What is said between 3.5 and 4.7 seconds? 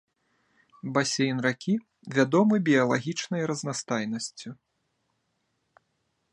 разнастайнасцю.